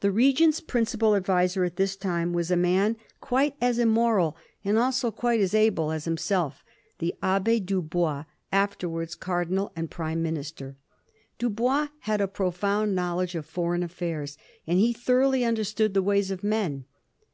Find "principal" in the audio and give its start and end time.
0.62-1.14